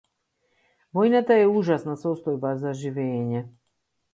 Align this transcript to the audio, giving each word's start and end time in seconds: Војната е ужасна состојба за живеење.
Војната 0.99 1.37
е 1.41 1.45
ужасна 1.59 1.97
состојба 2.05 2.55
за 2.65 2.75
живеење. 2.81 3.45